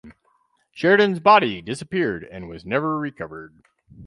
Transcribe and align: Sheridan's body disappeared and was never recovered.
Sheridan's 0.73 1.19
body 1.19 1.61
disappeared 1.61 2.23
and 2.23 2.49
was 2.49 2.65
never 2.65 2.97
recovered. 2.97 3.63